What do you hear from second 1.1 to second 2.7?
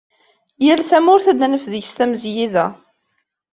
ad naf deg-s tamezgida.